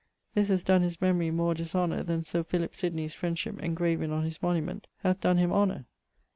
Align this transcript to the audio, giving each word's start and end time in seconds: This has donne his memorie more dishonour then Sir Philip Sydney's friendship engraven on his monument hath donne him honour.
This 0.33 0.47
has 0.47 0.63
donne 0.63 0.81
his 0.81 0.99
memorie 0.99 1.29
more 1.29 1.53
dishonour 1.53 2.01
then 2.01 2.23
Sir 2.23 2.43
Philip 2.43 2.73
Sydney's 2.73 3.13
friendship 3.13 3.61
engraven 3.61 4.09
on 4.09 4.23
his 4.23 4.41
monument 4.41 4.87
hath 5.03 5.21
donne 5.21 5.37
him 5.37 5.53
honour. 5.53 5.85